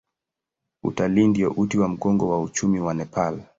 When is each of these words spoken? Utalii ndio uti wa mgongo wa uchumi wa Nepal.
Utalii 0.83 1.27
ndio 1.27 1.51
uti 1.51 1.77
wa 1.79 1.87
mgongo 1.89 2.29
wa 2.29 2.41
uchumi 2.41 2.79
wa 2.79 2.93
Nepal. 2.93 3.43